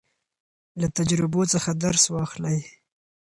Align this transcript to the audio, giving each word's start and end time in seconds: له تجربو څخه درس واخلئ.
له 0.79 0.87
تجربو 0.97 1.41
څخه 1.53 1.69
درس 1.83 2.03
واخلئ. 2.15 2.59